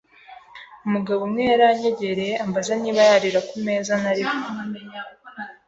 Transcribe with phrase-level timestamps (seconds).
[0.85, 4.35] umugabo umwe yaranyegereye ambaza niba yarira ku meza nariho,